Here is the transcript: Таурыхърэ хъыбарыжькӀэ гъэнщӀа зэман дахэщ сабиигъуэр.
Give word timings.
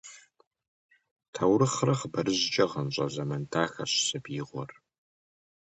Таурыхърэ 1.33 1.93
хъыбарыжькӀэ 1.99 2.65
гъэнщӀа 2.71 3.05
зэман 3.13 3.43
дахэщ 3.51 3.91
сабиигъуэр. 4.07 4.71